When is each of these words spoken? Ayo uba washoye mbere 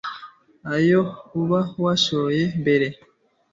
Ayo 0.75 1.01
uba 1.41 1.59
washoye 1.83 2.43
mbere 2.61 2.87